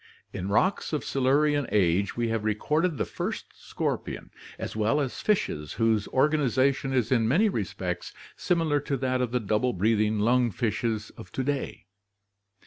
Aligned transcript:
In 0.33 0.47
rocks 0.47 0.93
of 0.93 1.05
Silurian 1.05 1.67
age 1.71 2.17
we 2.17 2.29
have 2.29 2.43
recorded 2.43 2.97
the 2.97 3.05
first 3.05 3.53
scorpion 3.53 4.31
as 4.57 4.75
well 4.75 4.99
as 4.99 5.21
fishes 5.21 5.73
whose 5.73 6.07
organization 6.07 6.91
is 6.91 7.11
in 7.11 7.27
many 7.27 7.49
respects 7.49 8.11
similar 8.35 8.79
to 8.79 8.97
that 8.97 9.21
of 9.21 9.29
the 9.31 9.39
double 9.39 9.73
breathing 9.73 10.17
lung 10.17 10.49
fishes 10.49 11.11
of 11.11 11.31
to 11.33 11.43
day. 11.43 11.85